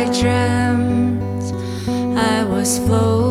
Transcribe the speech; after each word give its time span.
I 0.00 0.04
dreamt 0.20 1.52
I 2.16 2.44
was 2.44 2.78
floating. 2.78 3.27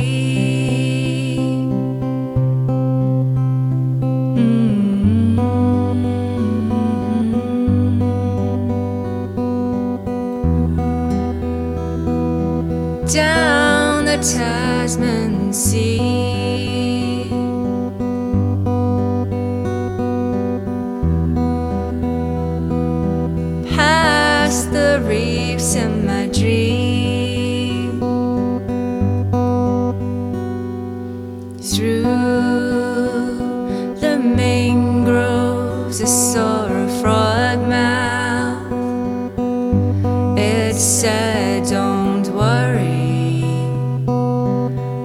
Mm-hmm. 13.01 13.07
Down 13.07 14.05
the 14.05 14.17
Tasman 14.17 15.53
Sea. 15.53 15.99
Past 23.75 24.73
the 24.73 25.03
reefs 25.07 25.75
and 25.77 26.07
I 36.03 36.05
saw 36.05 36.65
a 36.65 36.89
frog 37.03 37.69
mouth. 37.69 38.73
It 40.39 40.75
said, 40.75 41.67
Don't 41.69 42.27
worry, 42.29 43.45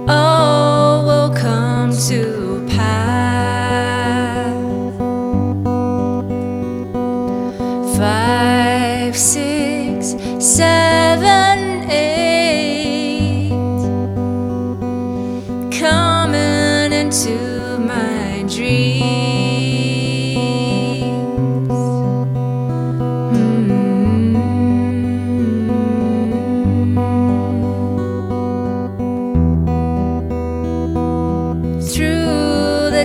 all 0.08 1.04
will 1.04 1.34
come 1.36 1.92
to 2.08 2.66
pass. 2.70 2.96
Five, 7.98 9.14
six, 9.14 10.16
seven, 10.38 10.95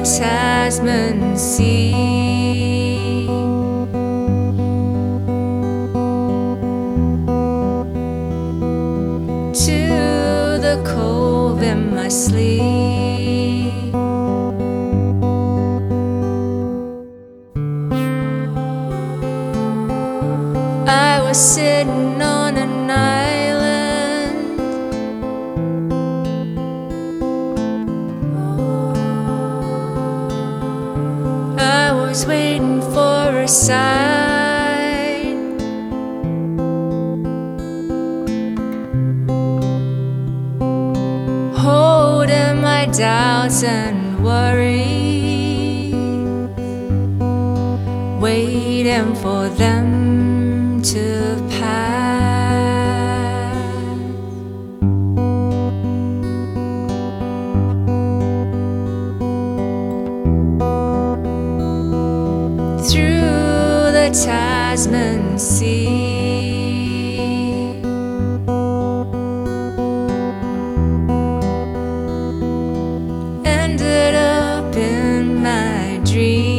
Tasman 0.04 1.38
Sea. 1.38 1.92
To 9.54 10.58
the 10.60 10.82
cove 10.86 11.62
in 11.62 11.94
my 11.94 12.08
sleep. 12.08 13.94
I 20.88 21.22
was 21.22 21.38
sitting 21.38 22.22
Waiting 32.12 32.82
for 32.82 33.40
a 33.40 33.48
sign. 33.48 33.80
Holding 41.56 42.62
my 42.62 42.88
doubts 42.88 43.64
and 43.64 44.22
worries, 44.26 45.94
waiting 48.22 49.16
for 49.16 49.48
them 49.48 50.82
to 50.84 51.38
pass. 51.50 51.61
through 62.90 63.92
the 63.92 64.09
Tasman 64.12 65.38
Sea. 65.38 65.88
Ended 73.46 74.16
up 74.16 74.75
in 74.75 75.44
my 75.44 76.02
dream. 76.03 76.50